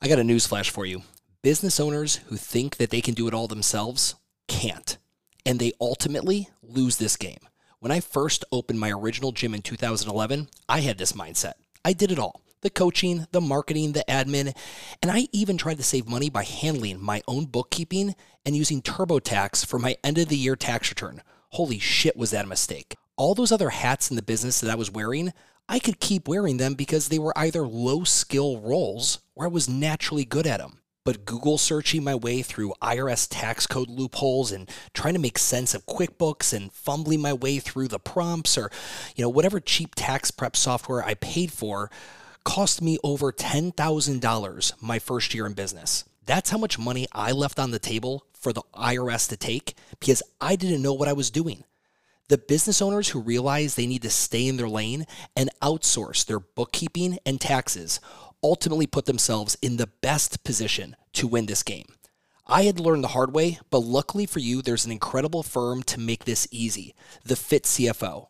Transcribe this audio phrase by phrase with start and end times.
[0.00, 1.02] I got a news flash for you.
[1.42, 4.14] Business owners who think that they can do it all themselves
[4.46, 4.96] can't.
[5.44, 7.40] And they ultimately lose this game.
[7.80, 11.54] When I first opened my original gym in 2011, I had this mindset.
[11.84, 14.56] I did it all the coaching, the marketing, the admin,
[15.00, 19.66] and I even tried to save money by handling my own bookkeeping and using TurboTax
[19.66, 21.22] for my end of the year tax return.
[21.50, 22.96] Holy shit, was that a mistake?
[23.16, 25.32] All those other hats in the business that I was wearing,
[25.68, 29.68] I could keep wearing them because they were either low skill roles or I was
[29.68, 30.80] naturally good at them.
[31.04, 35.74] But Google searching my way through IRS tax code loopholes and trying to make sense
[35.74, 38.70] of QuickBooks and fumbling my way through the prompts or,
[39.14, 41.90] you know, whatever cheap tax prep software I paid for
[42.44, 46.04] cost me over $10,000 my first year in business.
[46.24, 50.22] That's how much money I left on the table for the IRS to take because
[50.40, 51.64] I didn't know what I was doing.
[52.28, 56.40] The business owners who realize they need to stay in their lane and outsource their
[56.40, 58.00] bookkeeping and taxes
[58.42, 61.86] ultimately put themselves in the best position to win this game.
[62.46, 65.98] I had learned the hard way, but luckily for you, there's an incredible firm to
[65.98, 68.28] make this easy the Fit CFO.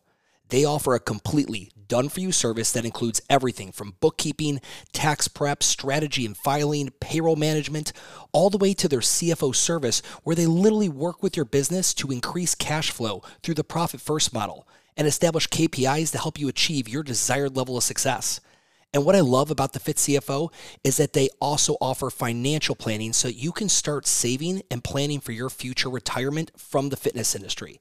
[0.49, 4.61] They offer a completely done for you service that includes everything from bookkeeping,
[4.93, 7.93] tax prep, strategy and filing, payroll management,
[8.31, 12.11] all the way to their CFO service, where they literally work with your business to
[12.11, 16.89] increase cash flow through the profit first model and establish KPIs to help you achieve
[16.89, 18.39] your desired level of success.
[18.93, 20.51] And what I love about the Fit CFO
[20.83, 25.31] is that they also offer financial planning so you can start saving and planning for
[25.31, 27.79] your future retirement from the fitness industry.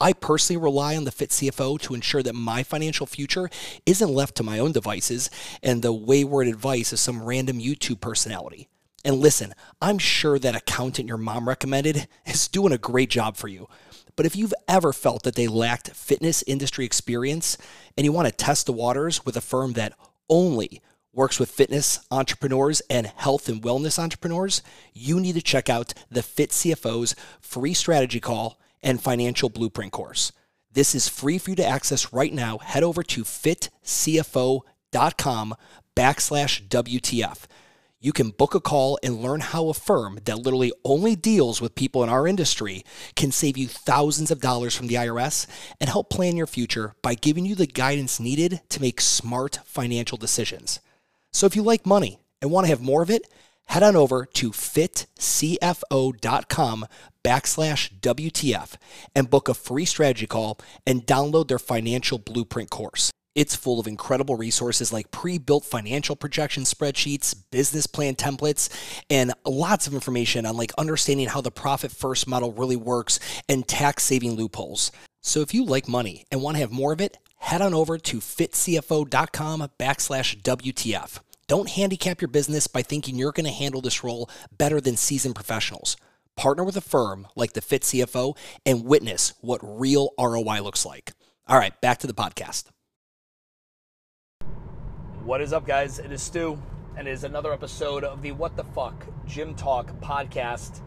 [0.00, 3.50] I personally rely on the Fit CFO to ensure that my financial future
[3.84, 5.28] isn't left to my own devices
[5.62, 8.68] and the wayward advice of some random YouTube personality.
[9.04, 13.48] And listen, I'm sure that accountant your mom recommended is doing a great job for
[13.48, 13.68] you.
[14.16, 17.56] But if you've ever felt that they lacked fitness industry experience
[17.96, 19.94] and you want to test the waters with a firm that
[20.28, 24.62] only works with fitness entrepreneurs and health and wellness entrepreneurs,
[24.92, 30.32] you need to check out the Fit CFO's free strategy call and financial blueprint course.
[30.72, 32.58] This is free for you to access right now.
[32.58, 34.64] Head over to fitcfo.com
[35.96, 37.46] backslash WTF.
[38.02, 41.74] You can book a call and learn how a firm that literally only deals with
[41.74, 42.82] people in our industry
[43.14, 45.46] can save you thousands of dollars from the IRS
[45.78, 50.16] and help plan your future by giving you the guidance needed to make smart financial
[50.16, 50.80] decisions.
[51.30, 53.28] So if you like money and want to have more of it,
[53.70, 55.06] head on over to fitcfo.com
[57.22, 58.74] backslash WTF
[59.14, 63.12] and book a free strategy call and download their financial blueprint course.
[63.36, 68.68] It's full of incredible resources like pre built financial projection spreadsheets, business plan templates,
[69.08, 73.68] and lots of information on like understanding how the profit first model really works and
[73.68, 74.90] tax saving loopholes.
[75.20, 77.98] So if you like money and want to have more of it, head on over
[77.98, 81.20] to fitcfo.com backslash WTF.
[81.50, 85.34] Don't handicap your business by thinking you're going to handle this role better than seasoned
[85.34, 85.96] professionals.
[86.36, 91.10] Partner with a firm like the Fit CFO and witness what real ROI looks like.
[91.48, 92.68] All right, back to the podcast.
[95.24, 95.98] What is up, guys?
[95.98, 96.56] It is Stu,
[96.96, 100.82] and it is another episode of the What the Fuck Gym Talk podcast.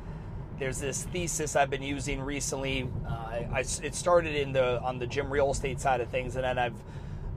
[0.60, 2.90] There's this thesis I've been using recently.
[3.06, 3.12] Uh,
[3.52, 6.58] I, it started in the on the gym real estate side of things, and then
[6.58, 6.82] I've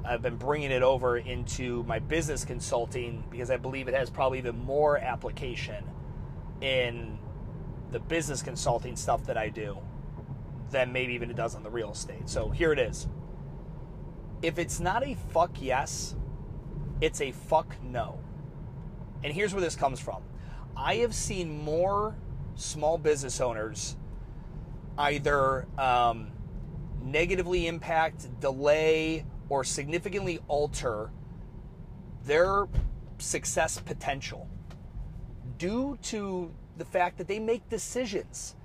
[0.07, 4.39] I've been bringing it over into my business consulting because I believe it has probably
[4.39, 5.85] even more application
[6.61, 7.19] in
[7.91, 9.79] the business consulting stuff that I do
[10.71, 12.29] than maybe even it does on the real estate.
[12.29, 13.09] So here it is.
[14.43, 16.15] If it's not a fuck yes,
[17.01, 18.21] it's a fuck no.
[19.25, 20.23] And here's where this comes from.
[20.77, 22.17] I have seen more
[22.55, 23.97] small business owners
[24.99, 26.31] either um,
[27.03, 31.11] negatively impact, delay, or significantly alter
[32.25, 32.67] their
[33.19, 34.49] success potential
[35.59, 38.57] due to the fact that they make decisions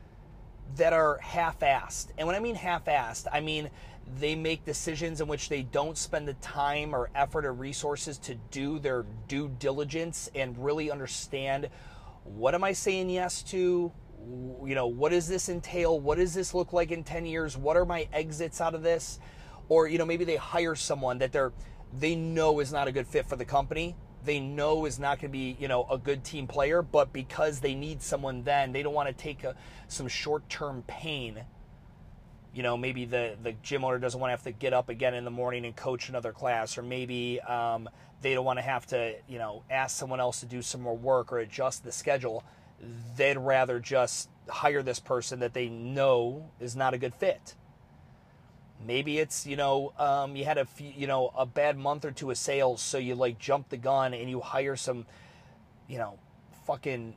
[0.75, 2.07] that are half-assed.
[2.17, 3.69] And when I mean half-assed, I mean
[4.19, 8.35] they make decisions in which they don't spend the time or effort or resources to
[8.49, 11.69] do their due diligence and really understand
[12.23, 13.91] what am I saying yes to?
[14.63, 15.99] You know, what does this entail?
[15.99, 17.57] What does this look like in 10 years?
[17.57, 19.19] What are my exits out of this?
[19.71, 21.53] Or, you know, maybe they hire someone that they're
[21.97, 25.31] they know is not a good fit for the company they know is not going
[25.31, 28.83] to be, you know, a good team player, but because they need someone then, they
[28.83, 29.55] don't want to take a,
[29.87, 31.43] some short-term pain.
[32.53, 35.13] You know, maybe the, the gym owner doesn't want to have to get up again
[35.13, 37.89] in the morning and coach another class, or maybe um,
[38.21, 40.95] they don't want to have to, you know, ask someone else to do some more
[40.95, 42.43] work or adjust the schedule.
[43.15, 47.55] They'd rather just hire this person that they know is not a good fit.
[48.85, 52.11] Maybe it's you know um, you had a few, you know a bad month or
[52.11, 55.05] two of sales, so you like jump the gun and you hire some
[55.87, 56.17] you know
[56.65, 57.15] fucking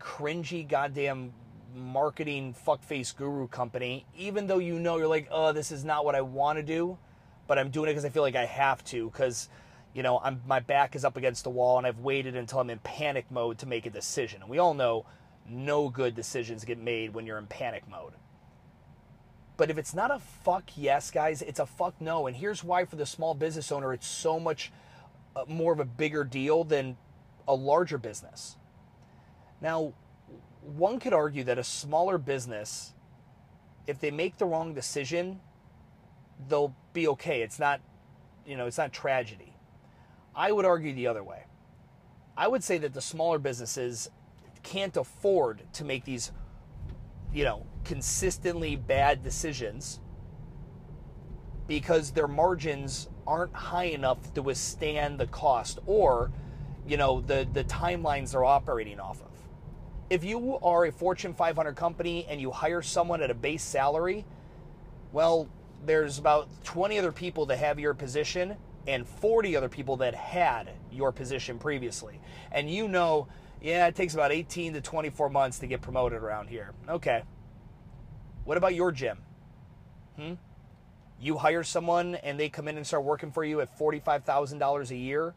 [0.00, 1.32] cringy goddamn
[1.74, 6.14] marketing fuckface guru company, even though you know you're like, oh, this is not what
[6.14, 6.98] I want to do,
[7.46, 9.48] but I'm doing it because I feel like I have to, because
[9.94, 12.70] you know I'm my back is up against the wall and I've waited until I'm
[12.70, 14.42] in panic mode to make a decision.
[14.42, 15.06] And we all know
[15.48, 18.12] no good decisions get made when you're in panic mode.
[19.62, 22.26] But if it's not a fuck yes, guys, it's a fuck no.
[22.26, 24.72] And here's why for the small business owner, it's so much
[25.36, 26.96] uh, more of a bigger deal than
[27.46, 28.56] a larger business.
[29.60, 29.92] Now,
[30.62, 32.92] one could argue that a smaller business,
[33.86, 35.38] if they make the wrong decision,
[36.48, 37.42] they'll be okay.
[37.42, 37.80] It's not,
[38.44, 39.54] you know, it's not tragedy.
[40.34, 41.44] I would argue the other way.
[42.36, 44.10] I would say that the smaller businesses
[44.64, 46.32] can't afford to make these,
[47.32, 50.00] you know, consistently bad decisions
[51.66, 56.30] because their margins aren't high enough to withstand the cost or,
[56.86, 59.28] you know, the, the timelines they're operating off of.
[60.10, 64.24] If you are a Fortune 500 company and you hire someone at a base salary,
[65.12, 65.48] well,
[65.84, 68.56] there's about 20 other people that have your position
[68.86, 72.20] and 40 other people that had your position previously.
[72.50, 73.28] And you know
[73.62, 76.72] yeah, it takes about 18 to 24 months to get promoted around here.
[76.88, 77.22] Okay.
[78.44, 79.18] What about your gym?
[80.16, 80.34] Hmm?
[81.20, 84.96] You hire someone and they come in and start working for you at $45,000 a
[84.96, 85.34] year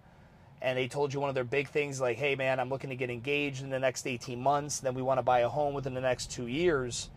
[0.61, 2.95] and they told you one of their big things like, "Hey man, I'm looking to
[2.95, 5.93] get engaged in the next 18 months, then we want to buy a home within
[5.93, 7.09] the next 2 years."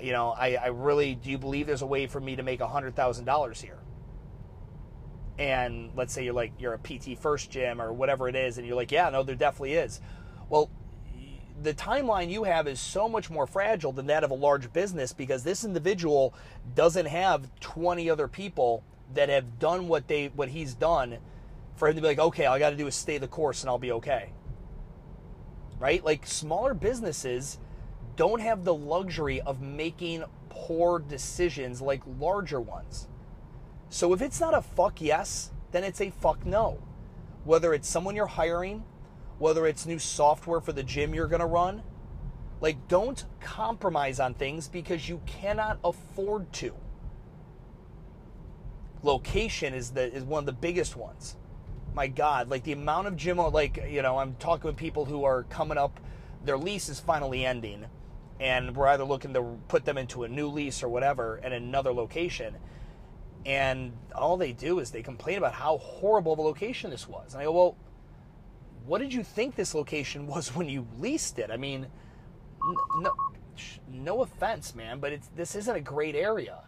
[0.00, 2.60] You know, I, I really do you believe there's a way for me to make
[2.60, 3.78] $100,000 here?
[5.38, 8.66] and let's say you're like you're a PT first gym or whatever it is, and
[8.66, 10.00] you're like, yeah, no, there definitely is.
[11.66, 15.12] The timeline you have is so much more fragile than that of a large business
[15.12, 16.32] because this individual
[16.76, 18.84] doesn't have 20 other people
[19.14, 21.18] that have done what they what he's done
[21.74, 23.64] for him to be like, okay, all I got to do is stay the course
[23.64, 24.30] and I'll be okay.
[25.80, 26.04] Right?
[26.04, 27.58] Like smaller businesses
[28.14, 33.08] don't have the luxury of making poor decisions like larger ones.
[33.88, 36.78] So if it's not a fuck yes, then it's a fuck no.
[37.42, 38.84] Whether it's someone you're hiring,
[39.38, 41.82] whether it's new software for the gym you're going to run,
[42.60, 46.74] like don't compromise on things because you cannot afford to.
[49.02, 51.36] Location is the is one of the biggest ones.
[51.94, 55.24] My god, like the amount of gym like, you know, I'm talking with people who
[55.24, 56.00] are coming up
[56.44, 57.86] their lease is finally ending
[58.38, 61.92] and we're either looking to put them into a new lease or whatever in another
[61.92, 62.56] location
[63.46, 67.32] and all they do is they complain about how horrible a location this was.
[67.32, 67.76] And I go, well,
[68.86, 71.50] what did you think this location was when you leased it?
[71.50, 71.86] I mean,
[72.98, 73.12] no,
[73.90, 76.58] no offense, man, but it's this isn't a great area.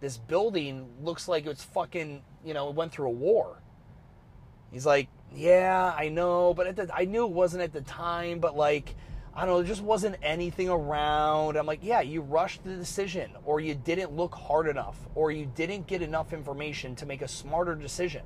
[0.00, 3.60] This building looks like it's fucking, you know, it went through a war.
[4.70, 8.56] He's like, yeah, I know, but the, I knew it wasn't at the time, but
[8.56, 8.94] like,
[9.34, 11.56] I don't know, there just wasn't anything around.
[11.56, 15.46] I'm like, yeah, you rushed the decision, or you didn't look hard enough, or you
[15.54, 18.22] didn't get enough information to make a smarter decision.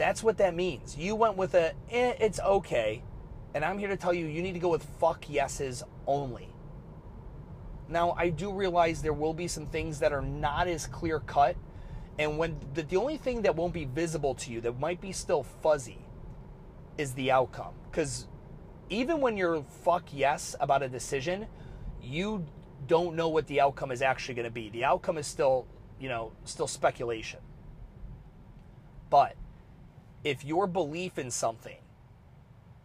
[0.00, 0.96] That's what that means.
[0.96, 3.02] You went with a, eh, it's okay.
[3.52, 6.48] And I'm here to tell you, you need to go with fuck yeses only.
[7.86, 11.54] Now, I do realize there will be some things that are not as clear cut.
[12.18, 15.12] And when the, the only thing that won't be visible to you that might be
[15.12, 15.98] still fuzzy
[16.96, 17.74] is the outcome.
[17.90, 18.26] Because
[18.88, 21.46] even when you're fuck yes about a decision,
[22.00, 22.46] you
[22.86, 24.70] don't know what the outcome is actually going to be.
[24.70, 25.66] The outcome is still,
[26.00, 27.40] you know, still speculation.
[29.10, 29.36] But
[30.24, 31.78] if your belief in something,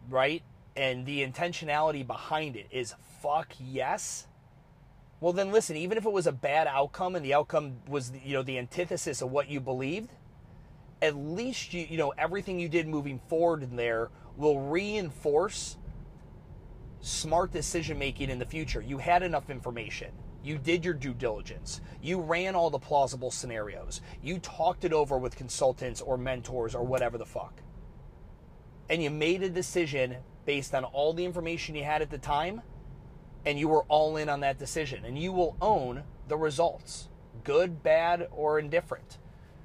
[0.09, 0.43] right,
[0.75, 4.27] and the intentionality behind it is fuck yes,
[5.19, 8.33] well then listen, even if it was a bad outcome and the outcome was, you
[8.33, 10.11] know, the antithesis of what you believed,
[11.01, 15.77] at least you, you know, everything you did moving forward in there will reinforce
[17.01, 18.81] smart decision making in the future.
[18.81, 20.11] You had enough information.
[20.45, 21.81] You did your due diligence.
[22.03, 23.99] You ran all the plausible scenarios.
[24.21, 27.63] You talked it over with consultants or mentors or whatever the fuck.
[28.87, 32.61] And you made a decision based on all the information you had at the time,
[33.43, 35.03] and you were all in on that decision.
[35.03, 37.09] And you will own the results,
[37.43, 39.17] good, bad, or indifferent.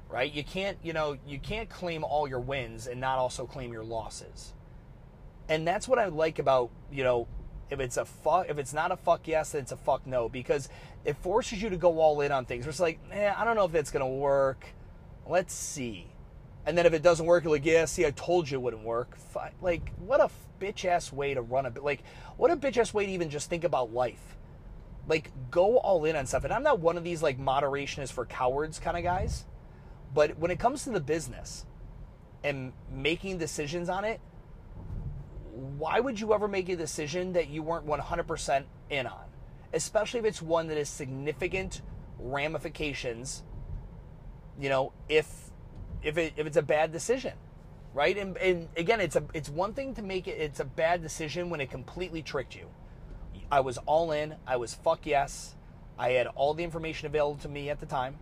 [0.08, 0.32] Right?
[0.32, 3.84] You can't, you know, you can't claim all your wins and not also claim your
[3.84, 4.54] losses.
[5.46, 7.28] And that's what I like about, you know,
[7.70, 10.28] if it's a fuck, if it's not a fuck yes, then it's a fuck no
[10.28, 10.68] because
[11.04, 12.66] it forces you to go all in on things.
[12.66, 14.66] It's like, eh, I don't know if that's gonna work.
[15.26, 16.10] Let's see.
[16.66, 18.84] And then if it doesn't work, you're like, yeah, see, I told you it wouldn't
[18.84, 19.16] work.
[19.62, 21.82] Like, what a bitch ass way to run a bit.
[21.82, 22.02] Like,
[22.36, 24.36] what a bitch ass way to even just think about life.
[25.08, 26.44] Like, go all in on stuff.
[26.44, 29.46] And I'm not one of these like moderation is for cowards kind of guys.
[30.12, 31.64] But when it comes to the business
[32.44, 34.20] and making decisions on it,
[35.60, 39.24] why would you ever make a decision that you weren't 100% in on?
[39.72, 41.82] Especially if it's one that has significant
[42.18, 43.42] ramifications,
[44.58, 45.50] you know, if
[46.02, 47.34] if it if it's a bad decision.
[47.92, 48.16] Right?
[48.16, 51.50] And and again, it's a it's one thing to make it it's a bad decision
[51.50, 52.68] when it completely tricked you.
[53.52, 55.56] I was all in, I was fuck yes.
[55.98, 58.18] I had all the information available to me at the time,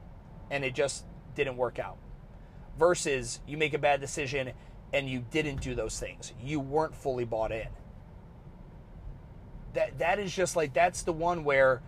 [0.51, 1.05] and it just
[1.37, 1.99] didn't work out.
[2.77, 4.53] Versus you make a bad decision
[4.93, 6.33] and you didn't do those things.
[6.43, 7.69] You weren't fully bought in.
[9.75, 11.83] That that is just like that's the one where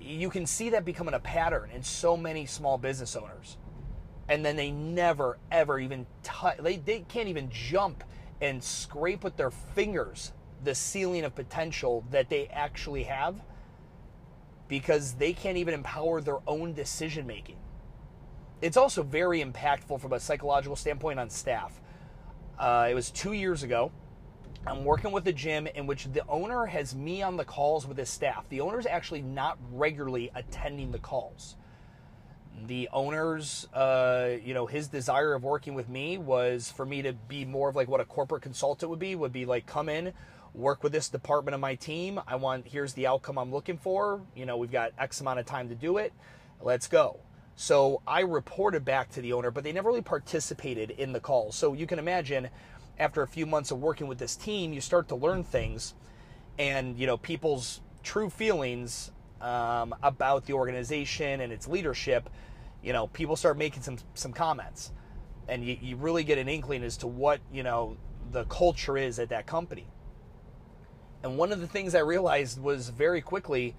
[0.00, 3.56] you can see that becoming a pattern in so many small business owners.
[4.28, 8.04] And then they never ever even touch they, they can't even jump
[8.40, 10.32] and scrape with their fingers
[10.64, 13.40] the ceiling of potential that they actually have
[14.68, 17.56] because they can't even empower their own decision making.
[18.62, 21.80] It's also very impactful from a psychological standpoint on staff.
[22.58, 23.92] Uh, it was two years ago.
[24.66, 27.98] I'm working with a gym in which the owner has me on the calls with
[27.98, 28.48] his staff.
[28.48, 31.56] The owner's actually not regularly attending the calls.
[32.66, 37.12] The owner's, uh, you know, his desire of working with me was for me to
[37.12, 40.12] be more of like what a corporate consultant would be, would be like come in,
[40.54, 42.20] work with this department of my team.
[42.26, 44.22] I want, here's the outcome I'm looking for.
[44.34, 46.12] You know, we've got X amount of time to do it.
[46.60, 47.20] Let's go.
[47.56, 51.56] So I reported back to the owner, but they never really participated in the calls.
[51.56, 52.50] So you can imagine
[52.98, 55.94] after a few months of working with this team, you start to learn things
[56.58, 59.10] and, you know, people's true feelings
[59.40, 62.28] um, about the organization and its leadership.
[62.82, 64.92] You know, people start making some, some comments
[65.48, 67.96] and you, you really get an inkling as to what, you know,
[68.32, 69.86] the culture is at that company.
[71.22, 73.76] And one of the things I realized was very quickly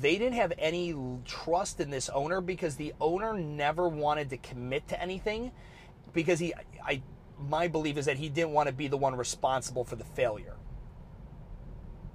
[0.00, 4.88] they didn't have any trust in this owner because the owner never wanted to commit
[4.88, 5.52] to anything
[6.12, 7.02] because he I
[7.38, 10.56] my belief is that he didn't want to be the one responsible for the failure.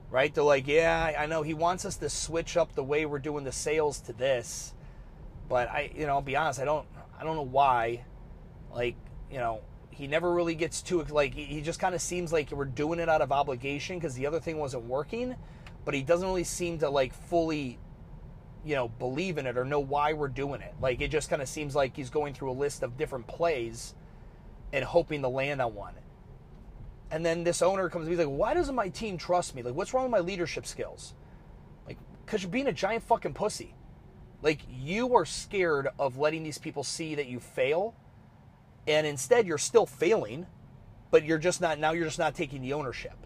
[0.09, 0.33] Right?
[0.33, 3.43] They're like, yeah, I know he wants us to switch up the way we're doing
[3.43, 4.73] the sales to this,
[5.47, 6.87] but I, you know, I'll be honest, I don't,
[7.19, 8.05] I don't know why.
[8.73, 8.95] Like,
[9.31, 12.65] you know, he never really gets too like he just kind of seems like we're
[12.65, 15.35] doing it out of obligation because the other thing wasn't working
[15.89, 17.79] but he doesn't really seem to like fully
[18.63, 20.75] you know believe in it or know why we're doing it.
[20.79, 23.95] Like it just kind of seems like he's going through a list of different plays
[24.71, 25.95] and hoping to land on one.
[27.09, 29.63] And then this owner comes to me he's like why doesn't my team trust me?
[29.63, 31.15] Like what's wrong with my leadership skills?
[31.87, 33.73] Like because you're being a giant fucking pussy.
[34.43, 37.95] Like you are scared of letting these people see that you fail
[38.85, 40.45] and instead you're still failing
[41.09, 43.25] but you're just not now you're just not taking the ownership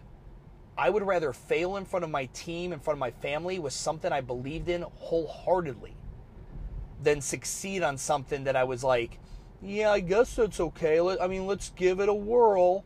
[0.76, 3.72] I would rather fail in front of my team, in front of my family with
[3.72, 5.94] something I believed in wholeheartedly
[7.02, 9.18] than succeed on something that I was like,
[9.62, 10.98] yeah, I guess that's okay.
[11.20, 12.84] I mean, let's give it a whirl.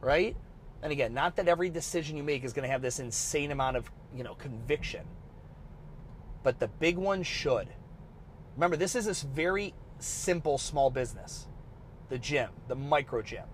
[0.00, 0.36] Right?
[0.82, 3.76] And again, not that every decision you make is going to have this insane amount
[3.76, 5.06] of, you know, conviction.
[6.42, 7.68] But the big one should.
[8.56, 11.46] Remember, this is this very simple small business.
[12.08, 13.44] The gym, the micro gym.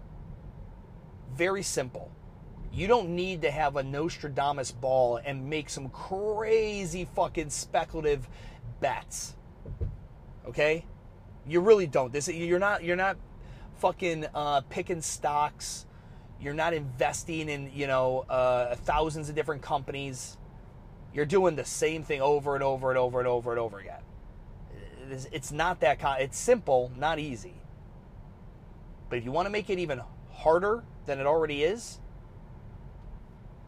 [1.34, 2.10] Very simple
[2.78, 8.28] you don't need to have a Nostradamus ball and make some crazy fucking speculative
[8.80, 9.34] bets.
[10.46, 10.84] Okay?
[11.46, 12.12] You really don't.
[12.12, 13.16] This you're not you're not
[13.78, 15.86] fucking uh, picking stocks.
[16.40, 20.36] You're not investing in you know uh, thousands of different companies.
[21.12, 24.02] You're doing the same thing over and over and over and over and over again.
[25.32, 27.54] It's not that con- it's simple, not easy.
[29.08, 31.98] But if you want to make it even harder than it already is,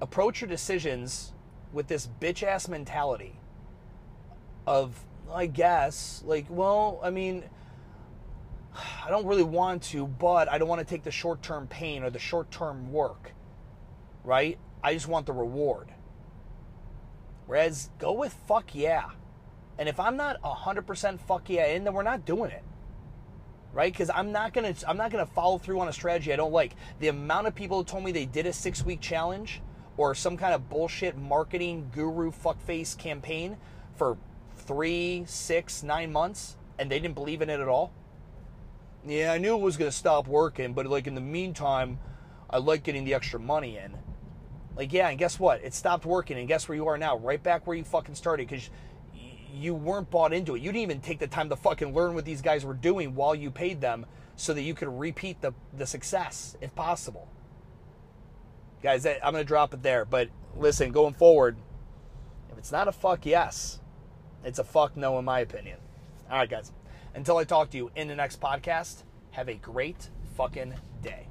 [0.00, 1.32] approach your decisions
[1.72, 3.34] with this bitch ass mentality
[4.66, 7.44] of, I guess, like, well, I mean,
[9.04, 12.02] I don't really want to, but I don't want to take the short term pain
[12.02, 13.32] or the short term work,
[14.24, 14.58] right?
[14.82, 15.92] I just want the reward.
[17.46, 19.10] Whereas, go with fuck yeah.
[19.78, 22.62] And if I'm not 100% fuck yeah in, then we're not doing it.
[23.72, 23.92] Right?
[23.92, 26.74] Because I'm not gonna I'm not gonna follow through on a strategy I don't like.
[26.98, 29.62] The amount of people who told me they did a six week challenge
[29.96, 33.56] or some kind of bullshit marketing guru fuckface campaign
[33.96, 34.16] for
[34.56, 37.92] three, six, nine months and they didn't believe in it at all?
[39.06, 41.98] Yeah, I knew it was going to stop working, but like in the meantime,
[42.48, 43.96] I like getting the extra money in.
[44.76, 45.62] Like, yeah, and guess what?
[45.62, 47.16] It stopped working, and guess where you are now?
[47.16, 48.70] Right back where you fucking started because
[49.52, 50.62] you weren't bought into it.
[50.62, 53.34] You didn't even take the time to fucking learn what these guys were doing while
[53.34, 54.06] you paid them
[54.36, 57.28] so that you could repeat the, the success if possible
[58.82, 60.04] guys, I'm going to drop it there.
[60.04, 61.56] But listen, going forward,
[62.50, 63.80] if it's not a fuck yes,
[64.44, 65.78] it's a fuck no, in my opinion.
[66.30, 66.72] All right, guys.
[67.14, 71.29] Until I talk to you in the next podcast, have a great fucking day.